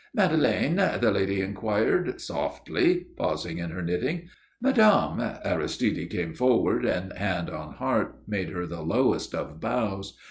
[0.15, 4.29] "Madeleine?" the lady inquired, softly, pausing in her knitting.
[4.59, 10.17] "Madame," Aristide came forward, and, hand on heart, made her the lowest of bows.